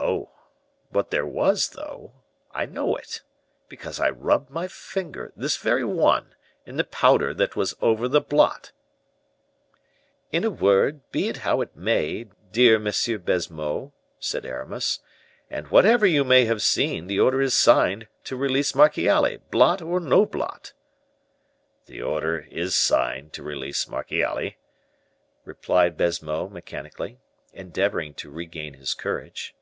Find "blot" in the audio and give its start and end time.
8.22-8.70, 19.50-19.82, 20.24-20.72